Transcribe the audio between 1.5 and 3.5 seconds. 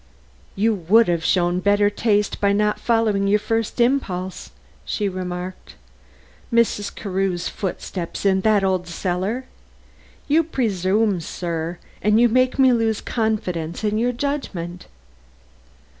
better taste by not following your